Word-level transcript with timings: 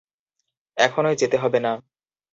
এখনই 0.77 1.15
যেতে 1.15 1.37
হবে 1.37 1.59
না। 1.59 1.71